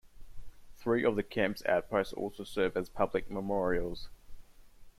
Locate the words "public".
2.89-3.29